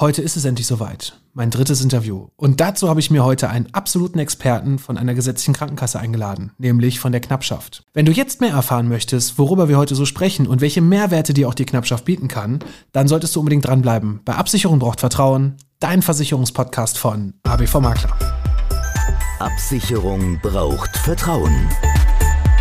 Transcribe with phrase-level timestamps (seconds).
[0.00, 1.20] Heute ist es endlich soweit.
[1.34, 2.28] Mein drittes Interview.
[2.36, 6.98] Und dazu habe ich mir heute einen absoluten Experten von einer gesetzlichen Krankenkasse eingeladen, nämlich
[6.98, 7.84] von der Knappschaft.
[7.92, 11.50] Wenn du jetzt mehr erfahren möchtest, worüber wir heute so sprechen und welche Mehrwerte dir
[11.50, 12.60] auch die Knappschaft bieten kann,
[12.92, 14.20] dann solltest du unbedingt dranbleiben.
[14.24, 18.16] Bei Absicherung braucht Vertrauen, dein Versicherungspodcast von ABV Makler.
[19.38, 21.68] Absicherung braucht Vertrauen.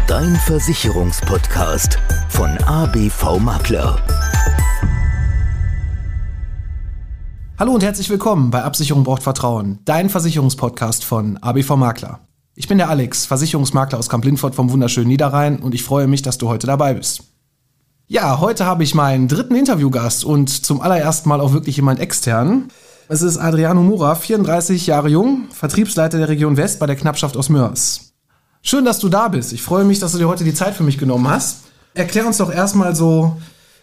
[0.08, 3.98] Dein Versicherungspodcast von ABV Makler.
[7.60, 12.22] Hallo und herzlich willkommen bei Absicherung braucht Vertrauen, dein Versicherungspodcast von ABV Makler.
[12.56, 16.38] Ich bin der Alex, Versicherungsmakler aus Kamp-Lindfort vom wunderschönen Niederrhein und ich freue mich, dass
[16.38, 17.24] du heute dabei bist.
[18.08, 22.70] Ja, heute habe ich meinen dritten Interviewgast und zum allerersten Mal auch wirklich jemand extern.
[23.10, 27.50] Es ist Adriano Mura, 34 Jahre jung, Vertriebsleiter der Region West bei der Knappschaft aus
[27.50, 28.14] Mörs.
[28.62, 29.52] Schön, dass du da bist.
[29.52, 31.64] Ich freue mich, dass du dir heute die Zeit für mich genommen hast.
[31.94, 33.36] Erklär uns doch erstmal so,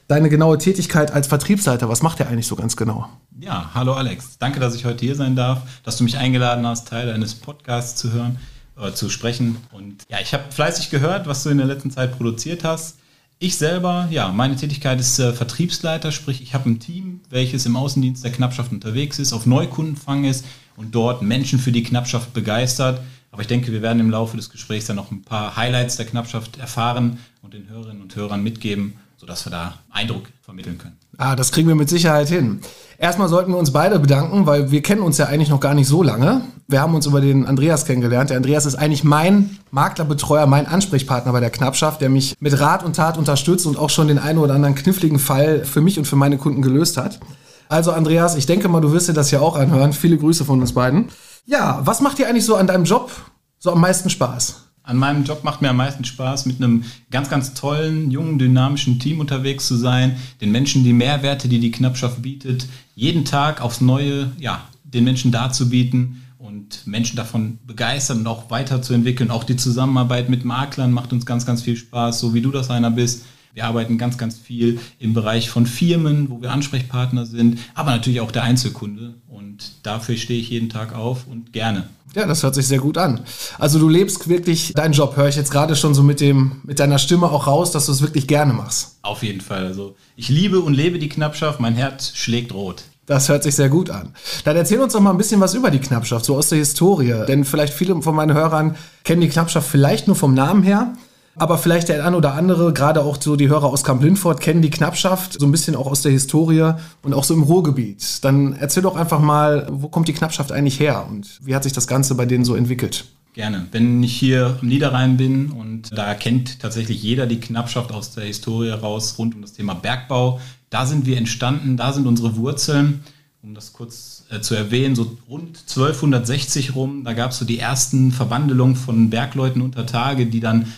[0.08, 1.90] deine genaue Tätigkeit als Vertriebsleiter.
[1.90, 3.08] Was macht er eigentlich so ganz genau?
[3.38, 4.38] Ja, hallo Alex.
[4.38, 8.00] Danke, dass ich heute hier sein darf, dass du mich eingeladen hast, Teil deines Podcasts
[8.00, 8.38] zu hören,
[8.80, 9.58] äh, zu sprechen.
[9.72, 12.96] Und ja, ich habe fleißig gehört, was du in der letzten Zeit produziert hast.
[13.38, 17.76] Ich selber, ja, meine Tätigkeit ist äh, Vertriebsleiter, sprich, ich habe ein Team, welches im
[17.76, 23.02] Außendienst der Knappschaft unterwegs ist, auf Neukundenfang ist und dort Menschen für die Knappschaft begeistert.
[23.32, 26.06] Aber ich denke, wir werden im Laufe des Gesprächs dann noch ein paar Highlights der
[26.06, 30.96] Knappschaft erfahren und den Hörerinnen und Hörern mitgeben sodass wir da Eindruck vermitteln können.
[31.16, 32.60] Ah, das kriegen wir mit Sicherheit hin.
[32.98, 35.86] Erstmal sollten wir uns beide bedanken, weil wir kennen uns ja eigentlich noch gar nicht
[35.86, 36.42] so lange.
[36.66, 38.30] Wir haben uns über den Andreas kennengelernt.
[38.30, 42.84] Der Andreas ist eigentlich mein Maklerbetreuer, mein Ansprechpartner bei der Knappschaft, der mich mit Rat
[42.84, 46.06] und Tat unterstützt und auch schon den einen oder anderen kniffligen Fall für mich und
[46.06, 47.20] für meine Kunden gelöst hat.
[47.68, 49.92] Also Andreas, ich denke mal, du wirst dir das ja auch anhören.
[49.92, 51.08] Viele Grüße von uns beiden.
[51.44, 53.10] Ja, was macht dir eigentlich so an deinem Job
[53.58, 54.65] so am meisten Spaß?
[54.86, 59.00] An meinem Job macht mir am meisten Spaß, mit einem ganz, ganz tollen, jungen, dynamischen
[59.00, 63.80] Team unterwegs zu sein, den Menschen die Mehrwerte, die die Knappschaft bietet, jeden Tag aufs
[63.80, 69.32] Neue, ja, den Menschen darzubieten und Menschen davon begeistern und auch weiterzuentwickeln.
[69.32, 72.70] Auch die Zusammenarbeit mit Maklern macht uns ganz, ganz viel Spaß, so wie du das
[72.70, 73.24] einer bist.
[73.56, 78.20] Wir arbeiten ganz, ganz viel im Bereich von Firmen, wo wir Ansprechpartner sind, aber natürlich
[78.20, 79.14] auch der Einzelkunde.
[79.28, 81.88] Und dafür stehe ich jeden Tag auf und gerne.
[82.14, 83.22] Ja, das hört sich sehr gut an.
[83.58, 86.80] Also du lebst wirklich deinen Job, höre ich jetzt gerade schon so mit dem, mit
[86.80, 88.98] deiner Stimme auch raus, dass du es wirklich gerne machst.
[89.00, 89.64] Auf jeden Fall.
[89.64, 92.84] Also ich liebe und lebe die Knappschaft, mein Herz schlägt rot.
[93.06, 94.10] Das hört sich sehr gut an.
[94.44, 97.24] Dann erzähl uns doch mal ein bisschen was über die Knappschaft, so aus der Historie.
[97.26, 100.92] Denn vielleicht viele von meinen Hörern kennen die Knappschaft vielleicht nur vom Namen her.
[101.38, 104.70] Aber vielleicht der ein oder andere, gerade auch so die Hörer aus Kamp-Lindfort, kennen die
[104.70, 108.24] Knappschaft so ein bisschen auch aus der Historie und auch so im Ruhrgebiet.
[108.24, 111.74] Dann erzähl doch einfach mal, wo kommt die Knappschaft eigentlich her und wie hat sich
[111.74, 113.04] das Ganze bei denen so entwickelt?
[113.34, 113.66] Gerne.
[113.70, 118.24] Wenn ich hier im Niederrhein bin und da kennt tatsächlich jeder die Knappschaft aus der
[118.24, 123.02] Historie raus rund um das Thema Bergbau, da sind wir entstanden, da sind unsere Wurzeln.
[123.42, 127.58] Um das kurz äh, zu erwähnen, so rund 1260 rum, da gab es so die
[127.58, 130.72] ersten Verwandelungen von Bergleuten unter Tage, die dann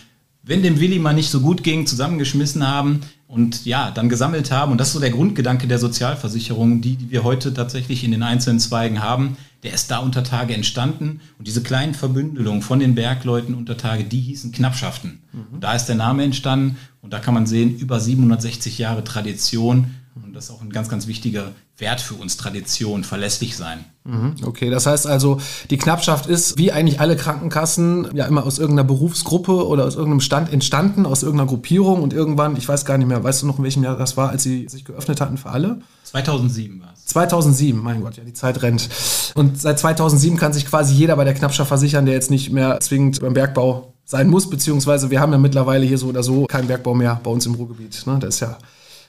[0.49, 4.71] wenn dem Willi mal nicht so gut ging, zusammengeschmissen haben und ja, dann gesammelt haben.
[4.71, 8.23] Und das ist so der Grundgedanke der Sozialversicherung, die, die wir heute tatsächlich in den
[8.23, 9.37] einzelnen Zweigen haben.
[9.61, 11.21] Der ist da unter Tage entstanden.
[11.37, 15.19] Und diese kleinen Verbündelungen von den Bergleuten unter Tage, die hießen Knappschaften.
[15.31, 15.53] Mhm.
[15.53, 16.77] Und da ist der Name entstanden.
[17.03, 19.93] Und da kann man sehen, über 760 Jahre Tradition.
[20.15, 23.85] Und das ist auch ein ganz, ganz wichtiger Wert für uns, Tradition, verlässlich sein.
[24.03, 25.39] Mhm, okay, das heißt also,
[25.69, 30.21] die Knappschaft ist, wie eigentlich alle Krankenkassen, ja immer aus irgendeiner Berufsgruppe oder aus irgendeinem
[30.21, 33.59] Stand entstanden, aus irgendeiner Gruppierung und irgendwann, ich weiß gar nicht mehr, weißt du noch,
[33.59, 35.81] in welchem Jahr das war, als sie sich geöffnet hatten für alle?
[36.03, 37.05] 2007 war es.
[37.05, 38.89] 2007, mein Gott, ja, die Zeit rennt.
[39.35, 42.79] Und seit 2007 kann sich quasi jeder bei der Knappschaft versichern, der jetzt nicht mehr
[42.79, 46.67] zwingend beim Bergbau sein muss, beziehungsweise wir haben ja mittlerweile hier so oder so keinen
[46.67, 48.07] Bergbau mehr bei uns im Ruhrgebiet.
[48.07, 48.17] Ne?
[48.19, 48.57] Das ist ja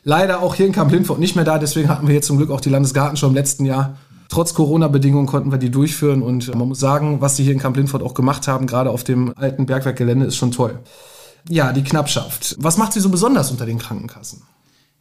[0.05, 1.59] leider auch hier in Kamp-Lindfort nicht mehr da.
[1.59, 3.97] Deswegen hatten wir jetzt zum Glück auch die Landesgartenschau im letzten Jahr.
[4.29, 8.03] Trotz Corona-Bedingungen konnten wir die durchführen und man muss sagen, was sie hier in Kamp-Lindfort
[8.03, 10.79] auch gemacht haben, gerade auf dem alten Bergwerkgelände, ist schon toll.
[11.49, 12.55] Ja, die Knappschaft.
[12.59, 14.43] Was macht sie so besonders unter den Krankenkassen?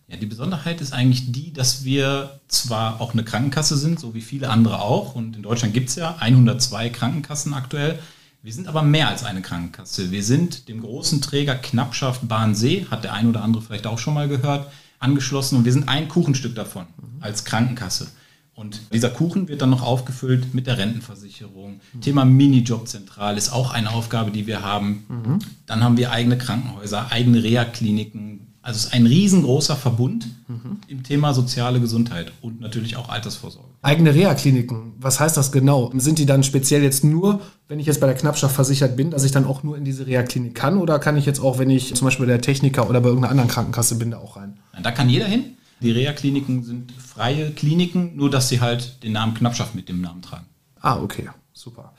[0.08, 4.22] Ja, die Besonderheit ist eigentlich die, dass wir zwar auch eine Krankenkasse sind, so wie
[4.22, 8.00] viele andere auch, und in Deutschland gibt es ja 102 Krankenkassen aktuell,
[8.42, 10.12] wir sind aber mehr als eine Krankenkasse.
[10.12, 14.14] Wir sind dem großen Träger Knappschaft Bahnsee, hat der ein oder andere vielleicht auch schon
[14.14, 16.86] mal gehört, angeschlossen und wir sind ein Kuchenstück davon
[17.20, 18.08] als Krankenkasse.
[18.54, 21.80] Und dieser Kuchen wird dann noch aufgefüllt mit der Rentenversicherung.
[21.94, 22.02] Mhm.
[22.02, 25.06] Thema Minijobzentral ist auch eine Aufgabe, die wir haben.
[25.08, 25.40] Mhm.
[25.66, 30.78] Dann haben wir eigene Krankenhäuser, eigene Reha-Kliniken, also es ist ein riesengroßer Verbund mhm.
[30.88, 33.68] im Thema soziale Gesundheit und natürlich auch Altersvorsorge.
[33.82, 35.92] Eigene Reha-Kliniken, was heißt das genau?
[35.96, 39.24] Sind die dann speziell jetzt nur, wenn ich jetzt bei der Knappschaft versichert bin, dass
[39.24, 40.78] ich dann auch nur in diese Reha-Klinik kann?
[40.78, 43.32] Oder kann ich jetzt auch, wenn ich zum Beispiel bei der Techniker oder bei irgendeiner
[43.32, 44.60] anderen Krankenkasse bin, da auch rein?
[44.84, 45.58] Da kann jeder hin.
[45.82, 50.22] Die Reha-Kliniken sind freie Kliniken, nur dass sie halt den Namen Knappschaft mit dem Namen
[50.22, 50.46] tragen.
[50.80, 51.96] Ah, okay, super.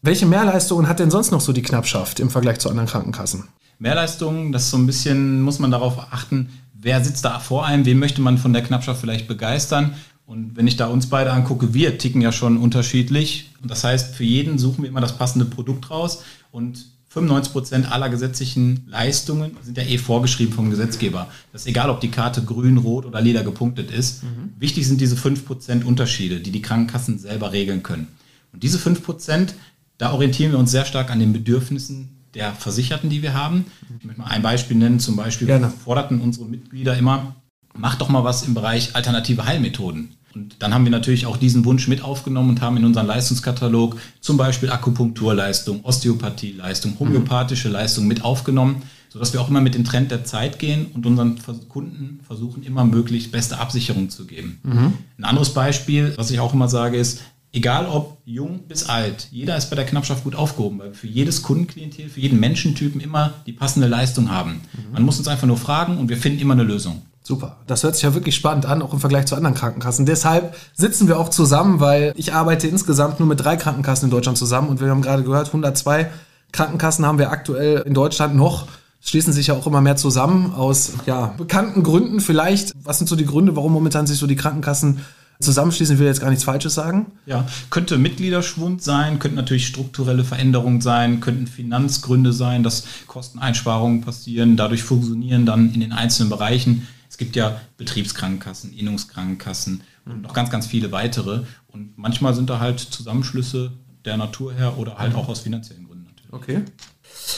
[0.00, 3.48] Welche Mehrleistungen hat denn sonst noch so die Knappschaft im Vergleich zu anderen Krankenkassen?
[3.78, 7.84] Mehrleistungen, das ist so ein bisschen, muss man darauf achten, wer sitzt da vor einem,
[7.84, 9.94] wen möchte man von der Knappschaft vielleicht begeistern.
[10.26, 13.50] Und wenn ich da uns beide angucke, wir ticken ja schon unterschiedlich.
[13.62, 16.22] Und das heißt, für jeden suchen wir immer das passende Produkt raus.
[16.50, 21.28] Und 95 Prozent aller gesetzlichen Leistungen sind ja eh vorgeschrieben vom Gesetzgeber.
[21.52, 24.24] Das ist egal, ob die Karte grün, rot oder lila gepunktet ist.
[24.24, 24.52] Mhm.
[24.58, 28.08] Wichtig sind diese 5 Prozent Unterschiede, die die Krankenkassen selber regeln können.
[28.52, 29.54] Und diese 5 Prozent,
[29.96, 33.66] da orientieren wir uns sehr stark an den Bedürfnissen der Versicherten, die wir haben.
[33.98, 35.00] Ich möchte mal ein Beispiel nennen.
[35.00, 35.70] Zum Beispiel Gerne.
[35.70, 37.36] forderten unsere Mitglieder immer,
[37.74, 40.16] macht doch mal was im Bereich alternative Heilmethoden.
[40.36, 43.96] Und dann haben wir natürlich auch diesen Wunsch mit aufgenommen und haben in unseren Leistungskatalog
[44.20, 50.10] zum Beispiel Akupunkturleistung, Osteopathieleistung, homöopathische Leistung mit aufgenommen, sodass wir auch immer mit dem Trend
[50.10, 51.38] der Zeit gehen und unseren
[51.70, 54.60] Kunden versuchen, immer möglichst beste Absicherung zu geben.
[54.62, 54.92] Mhm.
[55.16, 57.22] Ein anderes Beispiel, was ich auch immer sage, ist,
[57.56, 61.06] egal ob jung bis alt, jeder ist bei der Knappschaft gut aufgehoben, weil wir für
[61.06, 64.60] jedes Kundenklientel, für jeden Menschentypen immer die passende Leistung haben.
[64.72, 64.92] Mhm.
[64.92, 67.02] Man muss uns einfach nur fragen und wir finden immer eine Lösung.
[67.22, 67.56] Super.
[67.66, 70.06] Das hört sich ja wirklich spannend an, auch im Vergleich zu anderen Krankenkassen.
[70.06, 74.38] Deshalb sitzen wir auch zusammen, weil ich arbeite insgesamt nur mit drei Krankenkassen in Deutschland
[74.38, 76.08] zusammen und wir haben gerade gehört, 102
[76.52, 78.68] Krankenkassen haben wir aktuell in Deutschland noch.
[79.00, 82.72] Schließen sich ja auch immer mehr zusammen aus ja, bekannten Gründen vielleicht.
[82.82, 85.00] Was sind so die Gründe, warum momentan sich so die Krankenkassen
[85.40, 87.12] zusammenschließen, will jetzt gar nichts Falsches sagen.
[87.26, 94.56] Ja, könnte Mitgliederschwund sein, könnten natürlich strukturelle Veränderungen sein, könnten Finanzgründe sein, dass Kosteneinsparungen passieren,
[94.56, 96.86] dadurch funktionieren dann in den einzelnen Bereichen.
[97.08, 101.42] Es gibt ja Betriebskrankenkassen, Innungskrankenkassen und noch ganz, ganz viele weitere.
[101.68, 103.72] Und manchmal sind da halt Zusammenschlüsse
[104.04, 106.32] der Natur her oder halt auch aus finanziellen Gründen natürlich.
[106.32, 106.62] Okay.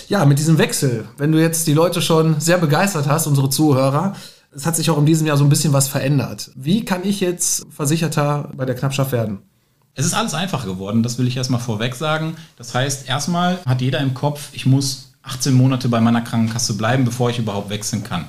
[0.08, 4.16] Ja, mit diesem Wechsel, wenn du jetzt die Leute schon sehr begeistert hast, unsere Zuhörer,
[4.54, 6.50] es hat sich auch in diesem Jahr so ein bisschen was verändert.
[6.54, 9.38] Wie kann ich jetzt Versicherter bei der Knappschaft werden?
[9.94, 12.36] Es ist alles einfacher geworden, das will ich erstmal vorweg sagen.
[12.56, 17.04] Das heißt, erstmal hat jeder im Kopf, ich muss 18 Monate bei meiner Krankenkasse bleiben,
[17.04, 18.24] bevor ich überhaupt wechseln kann.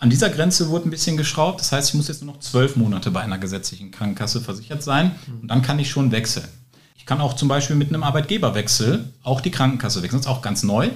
[0.00, 1.60] An dieser Grenze wurde ein bisschen geschraubt.
[1.60, 5.12] Das heißt, ich muss jetzt nur noch zwölf Monate bei einer gesetzlichen Krankenkasse versichert sein
[5.40, 6.46] und dann kann ich schon wechseln.
[6.96, 10.20] Ich kann auch zum Beispiel mit einem Arbeitgeberwechsel auch die Krankenkasse wechseln.
[10.20, 10.90] Das ist auch ganz neu.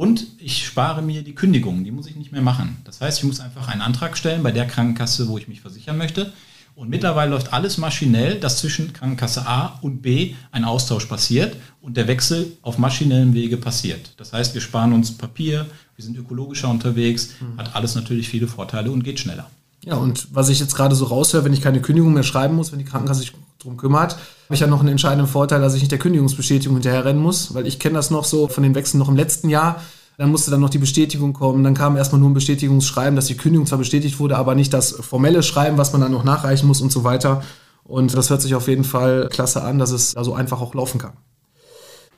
[0.00, 2.78] Und ich spare mir die Kündigung, die muss ich nicht mehr machen.
[2.84, 5.98] Das heißt, ich muss einfach einen Antrag stellen bei der Krankenkasse, wo ich mich versichern
[5.98, 6.32] möchte.
[6.74, 11.98] Und mittlerweile läuft alles maschinell, dass zwischen Krankenkasse A und B ein Austausch passiert und
[11.98, 14.14] der Wechsel auf maschinellem Wege passiert.
[14.16, 15.66] Das heißt, wir sparen uns Papier,
[15.96, 17.58] wir sind ökologischer unterwegs, mhm.
[17.58, 19.50] hat alles natürlich viele Vorteile und geht schneller.
[19.84, 22.72] Ja, und was ich jetzt gerade so raushöre, wenn ich keine Kündigung mehr schreiben muss,
[22.72, 25.80] wenn die Krankenkasse sich darum kümmert, habe ich ja noch einen entscheidenden Vorteil, dass ich
[25.80, 29.08] nicht der Kündigungsbestätigung hinterherrennen muss, weil ich kenne das noch so von den Wechseln noch
[29.08, 29.82] im letzten Jahr.
[30.20, 31.64] Dann musste dann noch die Bestätigung kommen.
[31.64, 34.90] Dann kam erstmal nur ein Bestätigungsschreiben, dass die Kündigung zwar bestätigt wurde, aber nicht das
[34.90, 37.42] formelle Schreiben, was man dann noch nachreichen muss und so weiter.
[37.84, 40.98] Und das hört sich auf jeden Fall klasse an, dass es also einfach auch laufen
[40.98, 41.14] kann.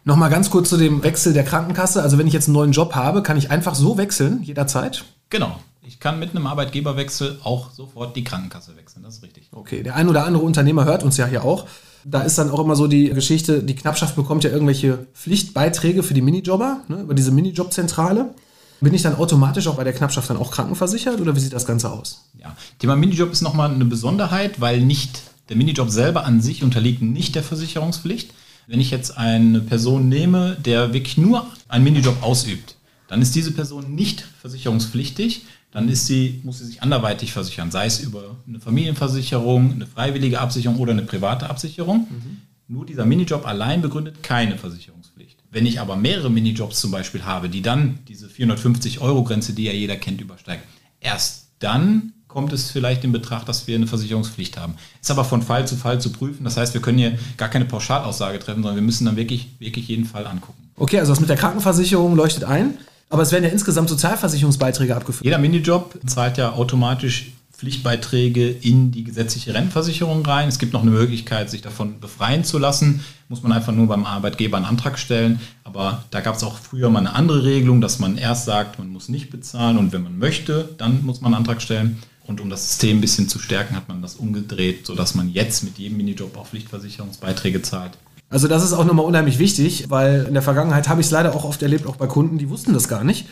[0.02, 2.02] Nochmal ganz kurz zu dem Wechsel der Krankenkasse.
[2.02, 5.04] Also wenn ich jetzt einen neuen Job habe, kann ich einfach so wechseln, jederzeit?
[5.30, 5.54] Genau.
[5.84, 9.48] Ich kann mit einem Arbeitgeberwechsel auch sofort die Krankenkasse wechseln, das ist richtig.
[9.50, 11.66] Okay, der ein oder andere Unternehmer hört uns ja hier auch.
[12.04, 16.14] Da ist dann auch immer so die Geschichte, die Knappschaft bekommt ja irgendwelche Pflichtbeiträge für
[16.14, 18.32] die Minijobber, ne, über diese Minijobzentrale.
[18.80, 21.66] Bin ich dann automatisch auch bei der Knappschaft dann auch krankenversichert oder wie sieht das
[21.66, 22.28] Ganze aus?
[22.40, 27.02] Ja, Thema Minijob ist nochmal eine Besonderheit, weil nicht der Minijob selber an sich unterliegt
[27.02, 28.32] nicht der Versicherungspflicht.
[28.68, 32.76] Wenn ich jetzt eine Person nehme, der wirklich nur einen Minijob ausübt,
[33.08, 37.86] dann ist diese Person nicht versicherungspflichtig dann ist sie, muss sie sich anderweitig versichern, sei
[37.86, 42.06] es über eine Familienversicherung, eine freiwillige Absicherung oder eine private Absicherung.
[42.10, 42.42] Mhm.
[42.68, 45.38] Nur dieser Minijob allein begründet keine Versicherungspflicht.
[45.50, 49.96] Wenn ich aber mehrere Minijobs zum Beispiel habe, die dann diese 450-Euro-Grenze, die ja jeder
[49.96, 50.62] kennt, übersteigen,
[51.00, 54.74] erst dann kommt es vielleicht in Betracht, dass wir eine Versicherungspflicht haben.
[55.00, 56.44] Ist aber von Fall zu Fall zu prüfen.
[56.44, 59.88] Das heißt, wir können hier gar keine Pauschalaussage treffen, sondern wir müssen dann wirklich, wirklich
[59.88, 60.70] jeden Fall angucken.
[60.76, 62.78] Okay, also das mit der Krankenversicherung leuchtet ein.
[63.12, 65.26] Aber es werden ja insgesamt Sozialversicherungsbeiträge abgeführt.
[65.26, 70.48] Jeder Minijob zahlt ja automatisch Pflichtbeiträge in die gesetzliche Rentenversicherung rein.
[70.48, 73.04] Es gibt noch eine Möglichkeit, sich davon befreien zu lassen.
[73.28, 75.40] Muss man einfach nur beim Arbeitgeber einen Antrag stellen.
[75.62, 78.88] Aber da gab es auch früher mal eine andere Regelung, dass man erst sagt, man
[78.88, 81.98] muss nicht bezahlen und wenn man möchte, dann muss man einen Antrag stellen.
[82.24, 85.64] Und um das System ein bisschen zu stärken, hat man das umgedreht, sodass man jetzt
[85.64, 87.92] mit jedem Minijob auch Pflichtversicherungsbeiträge zahlt.
[88.32, 91.36] Also das ist auch nochmal unheimlich wichtig, weil in der Vergangenheit habe ich es leider
[91.36, 93.26] auch oft erlebt, auch bei Kunden, die wussten das gar nicht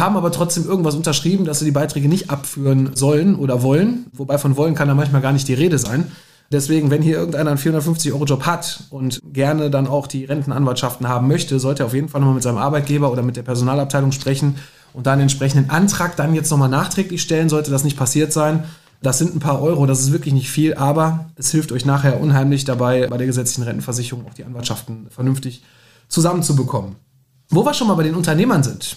[0.00, 4.06] haben aber trotzdem irgendwas unterschrieben, dass sie die Beiträge nicht abführen sollen oder wollen.
[4.12, 6.10] Wobei von wollen kann da manchmal gar nicht die Rede sein.
[6.50, 11.58] Deswegen, wenn hier irgendeiner einen 450-Euro-Job hat und gerne dann auch die Rentenanwaltschaften haben möchte,
[11.58, 14.56] sollte er auf jeden Fall nochmal mit seinem Arbeitgeber oder mit der Personalabteilung sprechen
[14.92, 18.64] und dann einen entsprechenden Antrag dann jetzt nochmal nachträglich stellen, sollte das nicht passiert sein.
[19.02, 22.20] Das sind ein paar Euro, das ist wirklich nicht viel, aber es hilft euch nachher
[22.20, 25.62] unheimlich dabei, bei der gesetzlichen Rentenversicherung auch die Anwaltschaften vernünftig
[26.08, 26.94] zusammenzubekommen.
[27.50, 28.96] Wo wir schon mal bei den Unternehmern sind.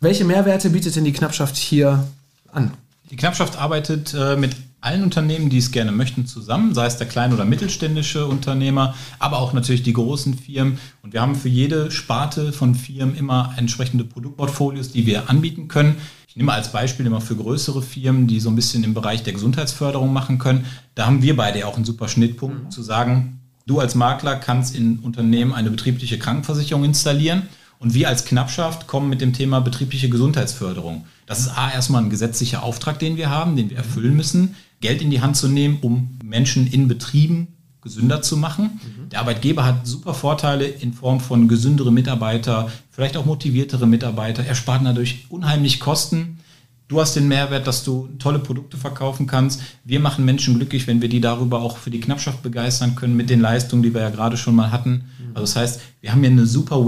[0.00, 2.04] Welche Mehrwerte bietet denn die Knappschaft hier
[2.52, 2.72] an?
[3.10, 7.06] Die Knappschaft arbeitet äh, mit allen Unternehmen, die es gerne möchten, zusammen, sei es der
[7.06, 10.78] kleine oder mittelständische Unternehmer, aber auch natürlich die großen Firmen.
[11.02, 15.96] Und wir haben für jede Sparte von Firmen immer entsprechende Produktportfolios, die wir anbieten können.
[16.34, 19.34] Ich nehme als Beispiel immer für größere Firmen, die so ein bisschen im Bereich der
[19.34, 20.64] Gesundheitsförderung machen können.
[20.96, 22.70] Da haben wir beide auch einen super Schnittpunkt, mhm.
[22.72, 23.38] zu sagen,
[23.68, 27.42] du als Makler kannst in Unternehmen eine betriebliche Krankenversicherung installieren
[27.78, 31.04] und wir als Knappschaft kommen mit dem Thema betriebliche Gesundheitsförderung.
[31.26, 35.02] Das ist A, erstmal ein gesetzlicher Auftrag, den wir haben, den wir erfüllen müssen, Geld
[35.02, 37.46] in die Hand zu nehmen, um Menschen in Betrieben
[37.84, 38.80] gesünder zu machen.
[38.82, 39.10] Mhm.
[39.10, 44.44] Der Arbeitgeber hat super Vorteile in Form von gesündere Mitarbeiter, vielleicht auch motiviertere Mitarbeiter.
[44.44, 46.40] Er spart dadurch unheimlich Kosten.
[46.88, 49.62] Du hast den Mehrwert, dass du tolle Produkte verkaufen kannst.
[49.84, 53.30] Wir machen Menschen glücklich, wenn wir die darüber auch für die Knappschaft begeistern können mit
[53.30, 54.90] den Leistungen, die wir ja gerade schon mal hatten.
[54.90, 55.28] Mhm.
[55.34, 56.84] Also das heißt, wir haben hier eine super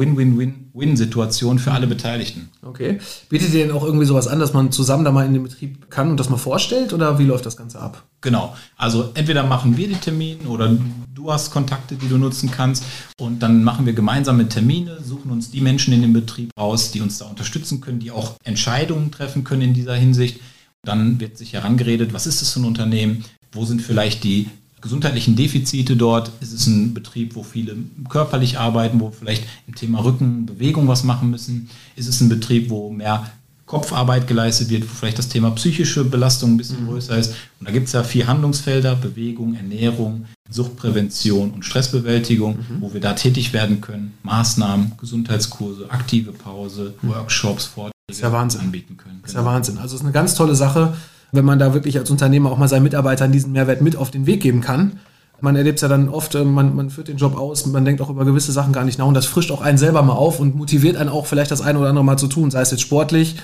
[0.76, 2.50] Win-Win-Win-Win-Situation für alle Beteiligten.
[2.62, 2.98] Okay.
[3.28, 5.90] Bietet ihr denn auch irgendwie sowas an, dass man zusammen da mal in den Betrieb
[5.90, 8.04] kann und das mal vorstellt oder wie läuft das Ganze ab?
[8.20, 8.54] Genau.
[8.76, 10.76] Also entweder machen wir die Termine oder
[11.14, 12.84] du hast Kontakte, die du nutzen kannst
[13.18, 17.00] und dann machen wir gemeinsame Termine, suchen uns die Menschen in dem Betrieb aus, die
[17.00, 20.40] uns da unterstützen können, die auch Entscheidungen treffen können in dieser Hinsicht.
[20.82, 24.48] Dann wird sich herangeredet, was ist das für ein Unternehmen, wo sind vielleicht die
[24.86, 26.30] gesundheitlichen Defizite dort?
[26.40, 27.76] Ist es ein Betrieb, wo viele
[28.08, 31.68] körperlich arbeiten, wo vielleicht im Thema Rücken, Bewegung was machen müssen?
[31.96, 33.30] Ist es ein Betrieb, wo mehr
[33.66, 36.90] Kopfarbeit geleistet wird, wo vielleicht das Thema psychische Belastung ein bisschen mhm.
[36.90, 37.34] größer ist?
[37.58, 42.80] Und da gibt es ja vier Handlungsfelder, Bewegung, Ernährung, Suchtprävention und Stressbewältigung, mhm.
[42.80, 44.14] wo wir da tätig werden können.
[44.22, 47.08] Maßnahmen, Gesundheitskurse, aktive Pause, mhm.
[47.08, 48.60] Workshops, Vorträge ist ja Wahnsinn.
[48.60, 49.20] anbieten können.
[49.26, 49.44] Ist ja.
[49.44, 49.78] Wahnsinn.
[49.78, 50.94] Also es ist eine ganz tolle Sache
[51.36, 54.26] wenn man da wirklich als Unternehmer auch mal seinen Mitarbeitern diesen Mehrwert mit auf den
[54.26, 54.98] Weg geben kann.
[55.40, 58.00] Man erlebt es ja dann oft, äh, man, man führt den Job aus, man denkt
[58.00, 60.40] auch über gewisse Sachen gar nicht nach und das frischt auch einen selber mal auf
[60.40, 62.80] und motiviert einen auch vielleicht das eine oder andere mal zu tun, sei es jetzt
[62.80, 63.36] sportlich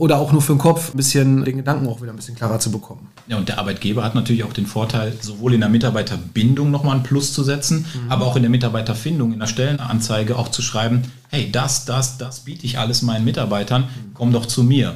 [0.00, 2.58] oder auch nur für den Kopf, ein bisschen den Gedanken auch wieder ein bisschen klarer
[2.58, 3.08] zu bekommen.
[3.26, 7.02] Ja, und der Arbeitgeber hat natürlich auch den Vorteil, sowohl in der Mitarbeiterbindung nochmal ein
[7.02, 8.10] Plus zu setzen, mhm.
[8.10, 12.40] aber auch in der Mitarbeiterfindung, in der Stellenanzeige auch zu schreiben, hey, das, das, das
[12.40, 14.94] biete ich alles meinen Mitarbeitern, komm doch zu mir.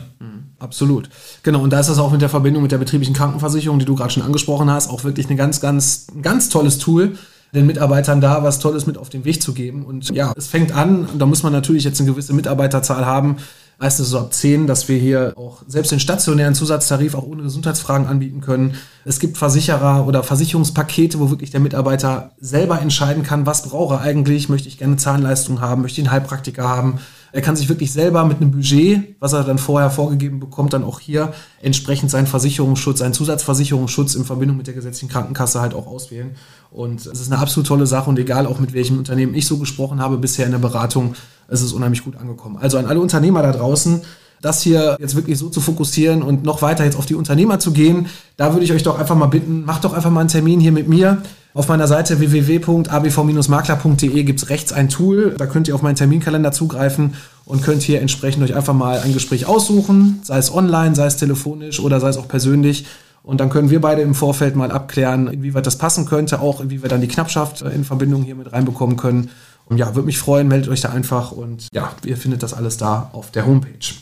[0.64, 1.10] Absolut.
[1.42, 3.94] Genau, und da ist das auch mit der Verbindung mit der betrieblichen Krankenversicherung, die du
[3.94, 7.18] gerade schon angesprochen hast, auch wirklich ein ganz, ganz, ganz tolles Tool,
[7.54, 9.84] den Mitarbeitern da was Tolles mit auf den Weg zu geben.
[9.84, 13.36] Und ja, es fängt an, da muss man natürlich jetzt eine gewisse Mitarbeiterzahl haben,
[13.78, 18.06] meistens so ab 10, dass wir hier auch selbst den stationären Zusatztarif auch ohne Gesundheitsfragen
[18.06, 18.76] anbieten können.
[19.04, 24.00] Es gibt Versicherer oder Versicherungspakete, wo wirklich der Mitarbeiter selber entscheiden kann, was brauche er
[24.00, 26.98] eigentlich, möchte ich gerne Zahnleistung haben, möchte ich einen Heilpraktiker haben,
[27.34, 30.84] er kann sich wirklich selber mit einem Budget, was er dann vorher vorgegeben bekommt, dann
[30.84, 35.88] auch hier entsprechend seinen Versicherungsschutz, seinen Zusatzversicherungsschutz in Verbindung mit der gesetzlichen Krankenkasse halt auch
[35.88, 36.36] auswählen.
[36.70, 39.58] Und es ist eine absolut tolle Sache und egal auch mit welchem Unternehmen ich so
[39.58, 41.16] gesprochen habe bisher in der Beratung,
[41.48, 42.56] es ist unheimlich gut angekommen.
[42.56, 44.02] Also an alle Unternehmer da draußen,
[44.40, 47.72] das hier jetzt wirklich so zu fokussieren und noch weiter jetzt auf die Unternehmer zu
[47.72, 50.60] gehen, da würde ich euch doch einfach mal bitten, macht doch einfach mal einen Termin
[50.60, 51.20] hier mit mir.
[51.56, 55.36] Auf meiner Seite www.abv-makler.de gibt es rechts ein Tool.
[55.38, 59.14] Da könnt ihr auf meinen Terminkalender zugreifen und könnt hier entsprechend euch einfach mal ein
[59.14, 62.86] Gespräch aussuchen, sei es online, sei es telefonisch oder sei es auch persönlich.
[63.22, 66.82] Und dann können wir beide im Vorfeld mal abklären, inwieweit das passen könnte, auch wie
[66.82, 69.30] wir dann die Knappschaft in Verbindung hier mit reinbekommen können.
[69.66, 72.78] Und ja, würde mich freuen, meldet euch da einfach und ja, ihr findet das alles
[72.78, 73.94] da auf der Homepage.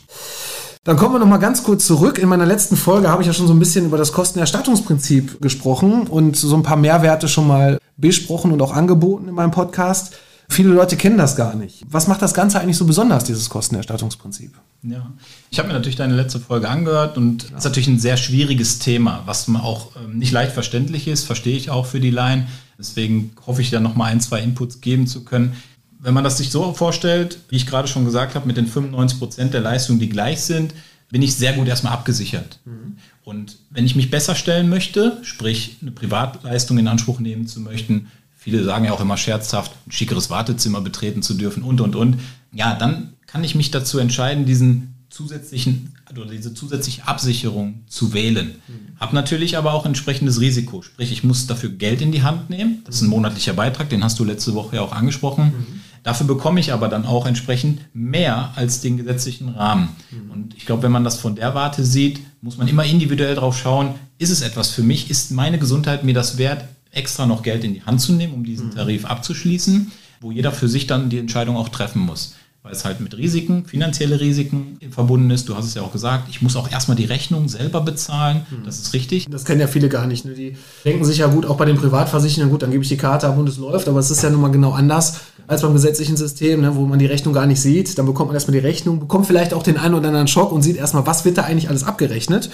[0.84, 2.18] Dann kommen wir noch mal ganz kurz zurück.
[2.18, 6.08] In meiner letzten Folge habe ich ja schon so ein bisschen über das Kostenerstattungsprinzip gesprochen
[6.08, 10.16] und so ein paar Mehrwerte schon mal besprochen und auch angeboten in meinem Podcast.
[10.48, 11.84] Viele Leute kennen das gar nicht.
[11.88, 14.54] Was macht das Ganze eigentlich so besonders, dieses Kostenerstattungsprinzip?
[14.82, 15.12] Ja,
[15.50, 17.58] ich habe mir natürlich deine letzte Folge angehört und es ja.
[17.58, 21.70] ist natürlich ein sehr schwieriges Thema, was auch ähm, nicht leicht verständlich ist, verstehe ich
[21.70, 22.48] auch für die Laien.
[22.76, 25.54] Deswegen hoffe ich, da noch mal ein, zwei Inputs geben zu können
[26.02, 29.18] wenn man das sich so vorstellt, wie ich gerade schon gesagt habe, mit den 95
[29.18, 30.74] Prozent der Leistungen, die gleich sind,
[31.10, 32.58] bin ich sehr gut erstmal abgesichert.
[32.64, 32.96] Mhm.
[33.24, 38.08] Und wenn ich mich besser stellen möchte, sprich eine Privatleistung in Anspruch nehmen zu möchten,
[38.36, 42.18] viele sagen ja auch immer scherzhaft, ein schickeres Wartezimmer betreten zu dürfen und, und, und,
[42.52, 48.56] ja, dann kann ich mich dazu entscheiden, diesen zusätzlichen oder diese zusätzliche Absicherung zu wählen.
[48.66, 48.98] Mhm.
[48.98, 50.82] Habe natürlich aber auch entsprechendes Risiko.
[50.82, 52.82] Sprich, ich muss dafür Geld in die Hand nehmen.
[52.86, 55.44] Das ist ein monatlicher Beitrag, den hast du letzte Woche ja auch angesprochen.
[55.46, 55.80] Mhm.
[56.02, 59.90] Dafür bekomme ich aber dann auch entsprechend mehr als den gesetzlichen Rahmen.
[60.10, 60.30] Mhm.
[60.30, 63.56] Und ich glaube, wenn man das von der Warte sieht, muss man immer individuell drauf
[63.56, 65.10] schauen, ist es etwas für mich?
[65.10, 68.44] Ist meine Gesundheit mir das wert, extra noch Geld in die Hand zu nehmen, um
[68.44, 68.74] diesen mhm.
[68.74, 73.00] Tarif abzuschließen, wo jeder für sich dann die Entscheidung auch treffen muss weil es halt
[73.00, 75.48] mit Risiken, finanzielle Risiken verbunden ist.
[75.48, 78.46] Du hast es ja auch gesagt, ich muss auch erstmal die Rechnung selber bezahlen.
[78.50, 78.64] Mhm.
[78.64, 79.26] Das ist richtig.
[79.28, 80.24] Das kennen ja viele gar nicht.
[80.24, 80.34] Ne?
[80.34, 83.26] Die denken sich ja gut, auch bei den Privatversicherungen, gut, dann gebe ich die Karte
[83.26, 83.88] ab und es läuft.
[83.88, 86.98] Aber es ist ja nun mal genau anders als beim gesetzlichen System, ne, wo man
[86.98, 87.98] die Rechnung gar nicht sieht.
[87.98, 90.62] Dann bekommt man erstmal die Rechnung, bekommt vielleicht auch den einen oder anderen Schock und
[90.62, 92.50] sieht erstmal, was wird da eigentlich alles abgerechnet.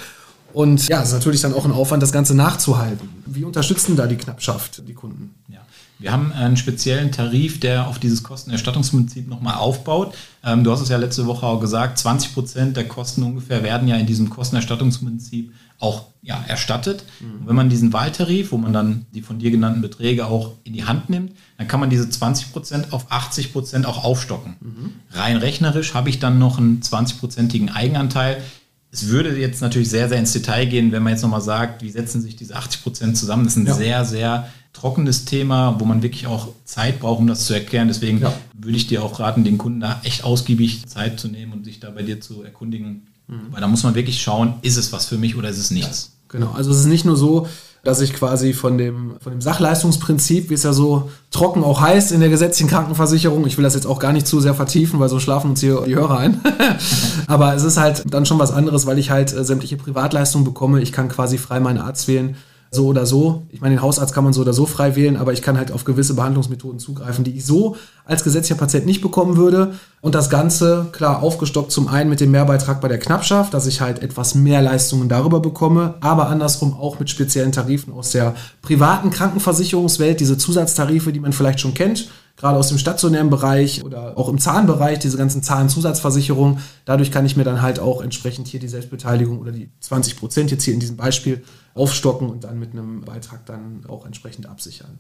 [0.52, 3.08] Und ja, es ist natürlich dann auch ein Aufwand, das Ganze nachzuhalten.
[3.26, 5.34] Wie unterstützen da die Knappschaft, die Kunden?
[5.48, 5.58] Ja.
[6.00, 10.14] Wir haben einen speziellen Tarif, der auf dieses Kostenerstattungsprinzip nochmal aufbaut.
[10.44, 13.88] Ähm, du hast es ja letzte Woche auch gesagt, 20 Prozent der Kosten ungefähr werden
[13.88, 17.04] ja in diesem Kostenerstattungsprinzip auch ja, erstattet.
[17.20, 17.40] Mhm.
[17.40, 20.72] Und wenn man diesen Wahltarif, wo man dann die von dir genannten Beträge auch in
[20.72, 24.56] die Hand nimmt, dann kann man diese 20 Prozent auf 80 Prozent auch aufstocken.
[24.60, 24.92] Mhm.
[25.10, 28.42] Rein rechnerisch habe ich dann noch einen 20-prozentigen Eigenanteil,
[28.90, 31.90] es würde jetzt natürlich sehr, sehr ins Detail gehen, wenn man jetzt nochmal sagt, wie
[31.90, 33.44] setzen sich diese 80 Prozent zusammen.
[33.44, 33.74] Das ist ein ja.
[33.74, 37.88] sehr, sehr trockenes Thema, wo man wirklich auch Zeit braucht, um das zu erklären.
[37.88, 38.32] Deswegen ja.
[38.54, 41.80] würde ich dir auch raten, den Kunden da echt ausgiebig Zeit zu nehmen und sich
[41.80, 43.08] da bei dir zu erkundigen.
[43.28, 43.52] Mhm.
[43.52, 46.12] Weil da muss man wirklich schauen, ist es was für mich oder ist es nichts.
[46.32, 47.46] Ja, genau, also es ist nicht nur so,
[47.84, 52.12] dass ich quasi von dem, von dem Sachleistungsprinzip, wie es ja so trocken auch heißt
[52.12, 55.08] in der gesetzlichen Krankenversicherung, ich will das jetzt auch gar nicht zu sehr vertiefen, weil
[55.08, 56.40] so schlafen uns hier die Hörer ein.
[57.28, 60.80] Aber es ist halt dann schon was anderes, weil ich halt äh, sämtliche Privatleistungen bekomme.
[60.82, 62.36] Ich kann quasi frei meinen Arzt wählen
[62.70, 63.46] so oder so.
[63.50, 65.72] Ich meine, den Hausarzt kann man so oder so frei wählen, aber ich kann halt
[65.72, 69.72] auf gewisse Behandlungsmethoden zugreifen, die ich so als gesetzlicher Patient nicht bekommen würde.
[70.00, 73.80] Und das Ganze, klar, aufgestockt zum einen mit dem Mehrbeitrag bei der Knappschaft, dass ich
[73.80, 79.10] halt etwas mehr Leistungen darüber bekomme, aber andersrum auch mit speziellen Tarifen aus der privaten
[79.10, 84.28] Krankenversicherungswelt, diese Zusatztarife, die man vielleicht schon kennt, gerade aus dem stationären Bereich oder auch
[84.28, 86.60] im Zahnbereich, diese ganzen Zahnzusatzversicherungen.
[86.84, 90.50] Dadurch kann ich mir dann halt auch entsprechend hier die Selbstbeteiligung oder die 20 Prozent
[90.50, 94.98] jetzt hier in diesem Beispiel aufstocken und dann mit einem Beitrag dann auch entsprechend absichern.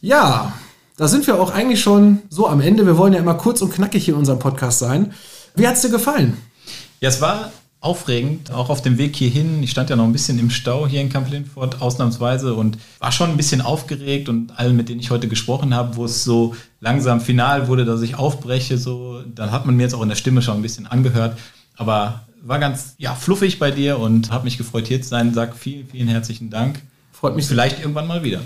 [0.00, 0.54] Ja,
[0.96, 2.86] da sind wir auch eigentlich schon so am Ende.
[2.86, 5.12] Wir wollen ja immer kurz und knackig hier in unserem Podcast sein.
[5.54, 6.38] Wie hat es dir gefallen?
[7.00, 9.62] Ja, es war aufregend, auch auf dem Weg hierhin.
[9.62, 13.12] Ich stand ja noch ein bisschen im Stau hier in Camp Lindford, ausnahmsweise, und war
[13.12, 14.28] schon ein bisschen aufgeregt.
[14.28, 18.02] Und allen, mit denen ich heute gesprochen habe, wo es so langsam final wurde, dass
[18.02, 20.86] ich aufbreche, so, dann hat man mir jetzt auch in der Stimme schon ein bisschen
[20.86, 21.38] angehört.
[21.76, 25.34] Aber war ganz ja, fluffig bei dir und habe mich gefreut, hier zu sein.
[25.34, 26.80] Sag vielen, vielen herzlichen Dank.
[27.18, 27.46] Freut mich.
[27.46, 28.40] Vielleicht irgendwann mal wieder.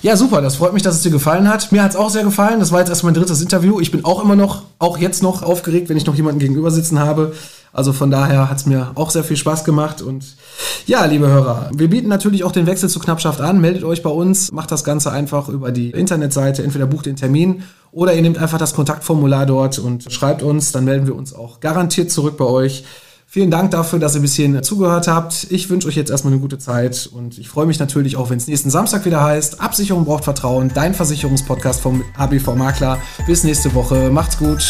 [0.00, 0.40] Ja, super.
[0.40, 1.72] Das freut mich, dass es dir gefallen hat.
[1.72, 2.58] Mir hat es auch sehr gefallen.
[2.58, 3.80] Das war jetzt erst mein drittes Interview.
[3.80, 6.98] Ich bin auch immer noch, auch jetzt noch aufgeregt, wenn ich noch jemanden gegenüber sitzen
[6.98, 7.34] habe.
[7.74, 10.00] Also von daher hat es mir auch sehr viel Spaß gemacht.
[10.00, 10.36] Und
[10.86, 13.60] ja, liebe Hörer, wir bieten natürlich auch den Wechsel zur Knappschaft an.
[13.60, 16.62] Meldet euch bei uns, macht das Ganze einfach über die Internetseite.
[16.62, 20.72] Entweder bucht den Termin oder ihr nehmt einfach das Kontaktformular dort und schreibt uns.
[20.72, 22.84] Dann melden wir uns auch garantiert zurück bei euch.
[23.34, 25.48] Vielen Dank dafür, dass ihr bis hierhin zugehört habt.
[25.50, 28.36] Ich wünsche euch jetzt erstmal eine gute Zeit und ich freue mich natürlich auch, wenn
[28.36, 29.60] es nächsten Samstag wieder heißt.
[29.60, 33.02] Absicherung braucht Vertrauen, dein Versicherungspodcast vom HBV Makler.
[33.26, 34.08] Bis nächste Woche.
[34.10, 34.64] Macht's gut.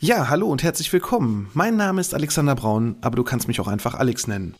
[0.00, 1.48] Ja, hallo und herzlich willkommen.
[1.52, 4.54] Mein Name ist Alexander Braun, aber du kannst mich auch einfach Alex nennen.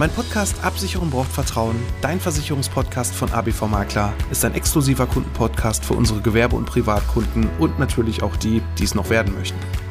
[0.00, 5.92] Mein Podcast Absicherung braucht Vertrauen, dein Versicherungspodcast von ABV Makler, ist ein exklusiver Kundenpodcast für
[5.92, 9.58] unsere Gewerbe- und Privatkunden und natürlich auch die, die es noch werden möchten.